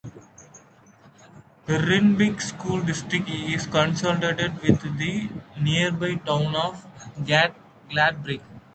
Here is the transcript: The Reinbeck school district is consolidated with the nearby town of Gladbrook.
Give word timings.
The 1.67 1.77
Reinbeck 1.77 2.41
school 2.41 2.81
district 2.81 3.29
is 3.29 3.67
consolidated 3.67 4.59
with 4.63 4.81
the 4.97 5.29
nearby 5.61 6.15
town 6.15 6.55
of 6.55 6.83
Gladbrook. 7.23 8.41